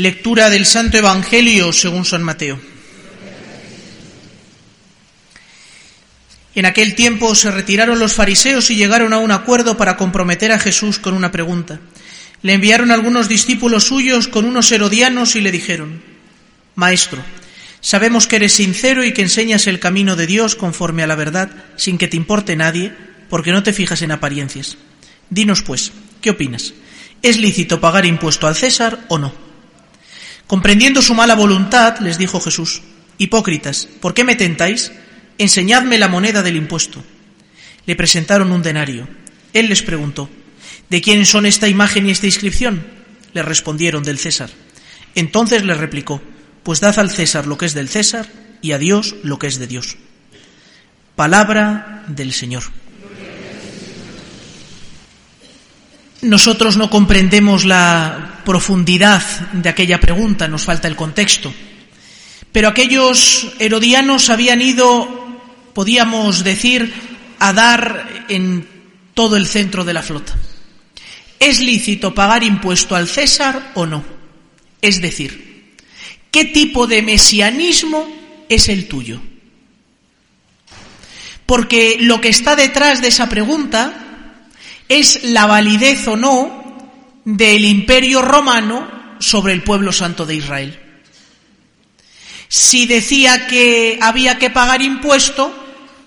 [0.00, 2.58] Lectura del Santo Evangelio según San Mateo.
[6.54, 10.58] En aquel tiempo se retiraron los fariseos y llegaron a un acuerdo para comprometer a
[10.58, 11.80] Jesús con una pregunta.
[12.40, 16.02] Le enviaron algunos discípulos suyos con unos herodianos y le dijeron,
[16.76, 17.22] Maestro,
[17.82, 21.50] sabemos que eres sincero y que enseñas el camino de Dios conforme a la verdad,
[21.76, 22.94] sin que te importe nadie,
[23.28, 24.78] porque no te fijas en apariencias.
[25.28, 25.92] Dinos, pues,
[26.22, 26.72] ¿qué opinas?
[27.20, 29.49] ¿Es lícito pagar impuesto al César o no?
[30.50, 32.82] Comprendiendo su mala voluntad, les dijo Jesús,
[33.18, 34.90] Hipócritas, ¿por qué me tentáis?
[35.38, 37.04] Enseñadme la moneda del impuesto.
[37.86, 39.06] Le presentaron un denario.
[39.52, 40.28] Él les preguntó,
[40.88, 42.84] ¿de quién son esta imagen y esta inscripción?
[43.32, 44.50] Le respondieron, del César.
[45.14, 46.20] Entonces les replicó,
[46.64, 48.26] pues dad al César lo que es del César
[48.60, 49.98] y a Dios lo que es de Dios.
[51.14, 52.64] Palabra del Señor.
[56.22, 61.52] Nosotros no comprendemos la profundidad de aquella pregunta, nos falta el contexto.
[62.52, 65.08] Pero aquellos herodianos habían ido,
[65.72, 66.92] podíamos decir,
[67.38, 68.66] a dar en
[69.14, 70.36] todo el centro de la flota.
[71.38, 74.04] ¿Es lícito pagar impuesto al César o no?
[74.82, 75.74] Es decir,
[76.30, 78.06] ¿qué tipo de mesianismo
[78.48, 79.22] es el tuyo?
[81.46, 84.09] Porque lo que está detrás de esa pregunta
[84.90, 86.60] es la validez o no
[87.24, 90.78] del imperio romano sobre el pueblo santo de Israel.
[92.48, 95.54] Si decía que había que pagar impuesto,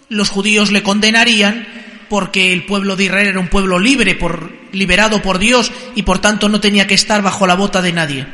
[0.10, 1.66] los judíos le condenarían
[2.10, 6.20] porque el pueblo de Israel era un pueblo libre, por, liberado por Dios y por
[6.20, 8.28] tanto no tenía que estar bajo la bota de nadie.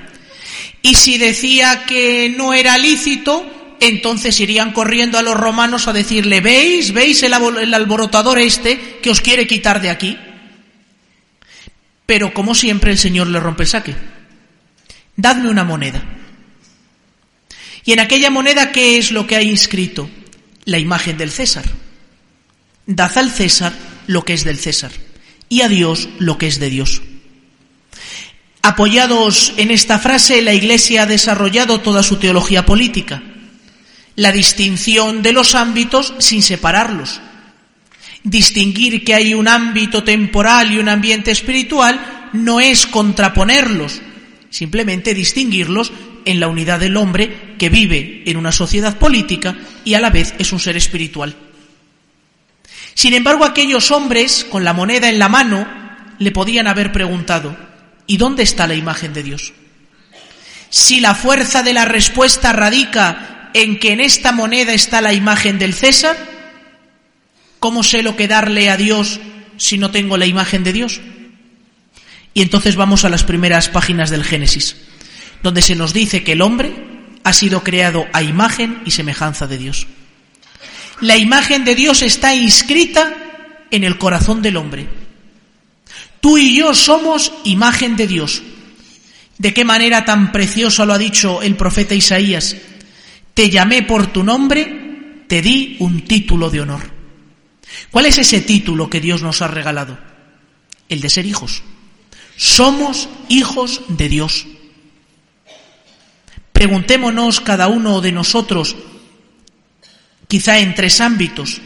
[0.82, 3.46] Y si decía que no era lícito,
[3.80, 6.92] entonces irían corriendo a los romanos a decirle, ¿veis?
[6.92, 10.18] ¿Veis el, el alborotador este que os quiere quitar de aquí?
[12.10, 13.96] Pero como siempre el Señor le rompe el saque.
[15.16, 16.04] Dadme una moneda.
[17.86, 20.10] Y en aquella moneda, ¿qué es lo que ha inscrito?
[20.66, 21.66] La imagen del César.
[22.88, 23.74] Dad al César
[24.08, 24.90] lo que es del César
[25.50, 27.04] y a Dios lo que es de Dios.
[28.64, 33.22] Apoyados en esta frase, la Iglesia ha desarrollado toda su teología política,
[34.16, 37.22] la distinción de los ámbitos sin separarlos,
[38.24, 44.02] Distinguir que hay un ámbito temporal y un ambiente espiritual no es contraponerlos,
[44.50, 45.92] simplemente distinguirlos
[46.26, 50.34] en la unidad del hombre que vive en una sociedad política y a la vez
[50.38, 51.36] es un ser espiritual.
[52.94, 55.68] Sin embargo, aquellos hombres con la moneda en la mano
[56.20, 57.56] le podían haber preguntado,
[58.06, 59.54] ¿y dónde está la imagen de Dios?
[60.70, 65.58] Si la fuerza de la respuesta radica en que en esta moneda está la imagen
[65.58, 66.18] del César,
[67.60, 69.20] ¿Cómo sé lo que darle a Dios
[69.58, 71.02] si no tengo la imagen de Dios?
[72.34, 74.78] Y entonces vamos a las primeras páginas del Génesis,
[75.44, 76.74] donde se nos dice que el hombre
[77.24, 79.88] ha sido creado a imagen y semejanza de Dios.
[81.02, 83.14] La imagen de Dios está inscrita
[83.72, 84.88] en el corazón del hombre.
[86.22, 88.42] Tú y yo somos imagen de Dios.
[89.38, 92.56] ¿De qué manera tan preciosa lo ha dicho el profeta Isaías?
[93.34, 96.99] Te llamé por tu nombre, te di un título de honor.
[97.92, 99.98] ¿Cuál es ese título que Dios nos ha regalado?
[100.88, 101.64] El de ser hijos.
[102.36, 104.46] Somos hijos de Dios.
[106.54, 108.76] Preguntémonos cada uno de nosotros,
[110.28, 111.62] quizá en tres ámbitos.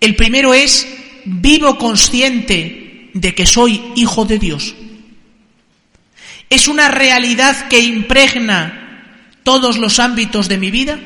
[0.00, 0.86] El primero es,
[1.24, 4.74] ¿vivo consciente de que soy hijo de Dios?
[6.48, 10.98] ¿Es una realidad que impregna todos los ámbitos de mi vida?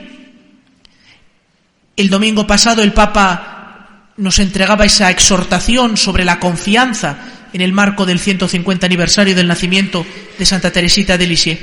[1.97, 3.54] El domingo pasado el Papa
[4.17, 7.19] nos entregaba esa exhortación sobre la confianza
[7.53, 10.05] en el marco del 150 aniversario del nacimiento
[10.39, 11.59] de Santa Teresita de Lisieux.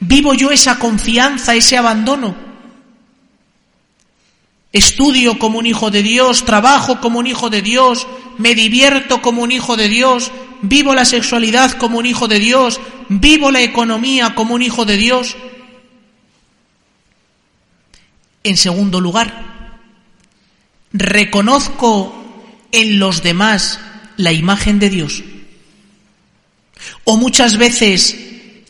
[0.00, 2.34] ¿Vivo yo esa confianza, ese abandono?
[4.72, 8.06] Estudio como un hijo de Dios, trabajo como un hijo de Dios,
[8.38, 10.32] me divierto como un hijo de Dios,
[10.62, 14.96] vivo la sexualidad como un hijo de Dios, vivo la economía como un hijo de
[14.96, 15.36] Dios.
[18.44, 19.61] En segundo lugar,
[20.92, 22.18] reconozco
[22.70, 23.80] en los demás
[24.16, 25.22] la imagen de Dios.
[27.04, 28.16] O muchas veces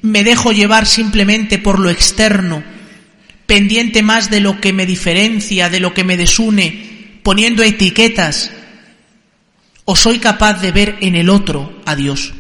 [0.03, 2.63] me dejo llevar simplemente por lo externo,
[3.47, 8.53] pendiente más de lo que me diferencia, de lo que me desune, poniendo etiquetas.
[9.85, 12.33] O soy capaz de ver en el otro a Dios.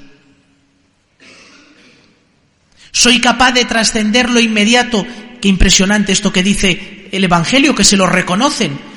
[2.93, 5.06] Soy capaz de trascender lo inmediato.
[5.40, 8.92] Qué impresionante esto que dice el Evangelio, que se lo reconocen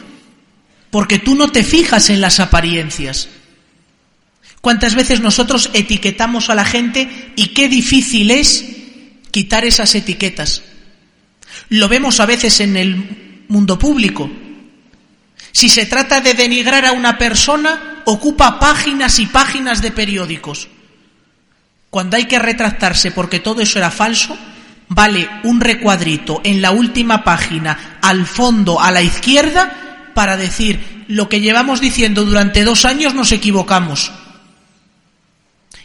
[0.91, 3.29] porque tú no te fijas en las apariencias.
[4.61, 8.65] ¿Cuántas veces nosotros etiquetamos a la gente y qué difícil es
[9.31, 10.63] quitar esas etiquetas?
[11.69, 14.29] Lo vemos a veces en el mundo público.
[15.51, 20.67] Si se trata de denigrar a una persona, ocupa páginas y páginas de periódicos.
[21.89, 24.37] Cuando hay que retractarse porque todo eso era falso,
[24.87, 29.84] vale un recuadrito en la última página, al fondo, a la izquierda,
[30.15, 34.12] para decir lo que llevamos diciendo durante dos años nos equivocamos.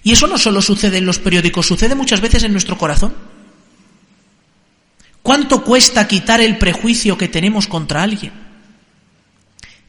[0.03, 3.12] Y eso no solo sucede en los periódicos, sucede muchas veces en nuestro corazón.
[5.23, 8.32] ¿Cuánto cuesta quitar el prejuicio que tenemos contra alguien?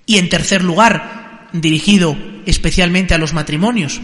[0.05, 4.01] Y en tercer lugar, dirigido especialmente a los matrimonios,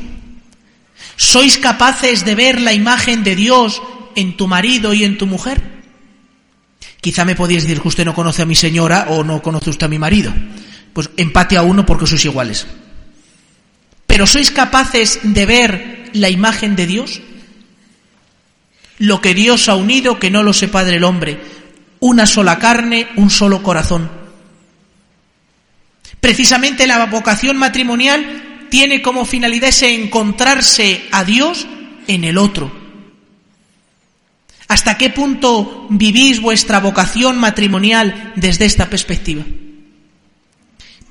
[1.17, 3.81] ¿sois capaces de ver la imagen de Dios
[4.15, 5.76] en tu marido y en tu mujer?
[7.07, 9.85] Quizá me podéis decir que usted no conoce a mi señora o no conoce usted
[9.85, 10.33] a mi marido.
[10.91, 12.67] Pues empate a uno porque sois iguales.
[14.05, 17.21] Pero ¿sois capaces de ver la imagen de Dios?
[18.97, 21.39] Lo que Dios ha unido, que no lo separe el hombre.
[22.01, 24.11] Una sola carne, un solo corazón.
[26.19, 31.67] Precisamente la vocación matrimonial tiene como finalidad ese encontrarse a Dios
[32.09, 32.69] en el otro.
[34.67, 39.43] ¿Hasta qué punto vivís vuestra vocación matrimonial desde esta perspectiva?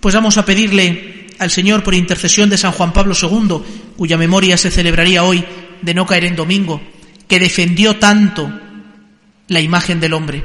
[0.01, 4.57] Pues vamos a pedirle al Señor por intercesión de San Juan Pablo II, cuya memoria
[4.57, 5.45] se celebraría hoy
[5.81, 6.81] de no caer en domingo,
[7.27, 8.51] que defendió tanto
[9.49, 10.45] la imagen del hombre.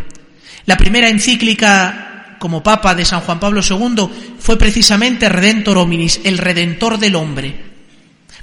[0.65, 4.09] La primera encíclica como Papa de San Juan Pablo II
[4.39, 7.55] fue precisamente Redentor Hominis, el Redentor del hombre,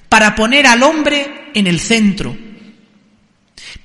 [0.09, 2.37] para poner al hombre en el centro,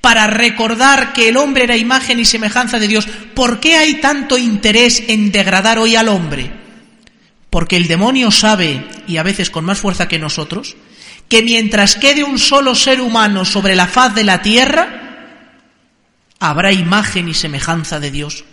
[0.00, 3.06] para recordar que el hombre era imagen y semejanza de Dios.
[3.34, 6.50] ¿Por qué hay tanto interés en degradar hoy al hombre?
[7.50, 10.76] Porque el demonio sabe, y a veces con más fuerza que nosotros,
[11.28, 15.04] que mientras quede un solo ser humano sobre la faz de la tierra,
[16.38, 18.44] habrá imagen y semejanza de Dios.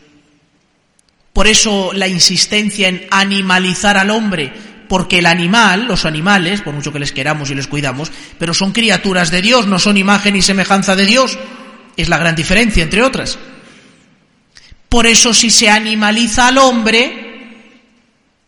[1.34, 4.54] Por eso la insistencia en animalizar al hombre,
[4.92, 8.74] porque el animal, los animales, por mucho que les queramos y les cuidamos, pero son
[8.74, 11.40] criaturas de Dios, no son imagen y semejanza de Dios.
[11.96, 13.40] Es la gran diferencia, entre otras.
[14.90, 17.70] Por eso si se animaliza al hombre,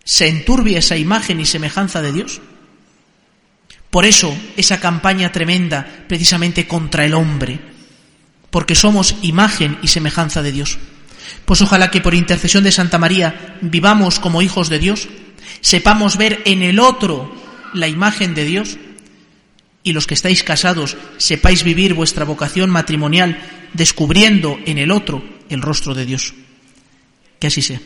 [0.04, 2.42] se enturbia esa imagen y semejanza de Dios.
[3.90, 7.57] Por eso esa campaña tremenda precisamente contra el hombre,
[8.51, 10.78] porque somos imagen y semejanza de Dios.
[11.45, 15.07] Pues ojalá que por intercesión de Santa María vivamos como hijos de Dios,
[15.62, 17.34] sepamos ver en el otro
[17.74, 18.78] la imagen de Dios
[19.84, 23.38] y los que estáis casados sepáis vivir vuestra vocación matrimonial
[23.74, 26.34] descubriendo en el otro el rostro de Dios.
[27.40, 27.81] Que así sea.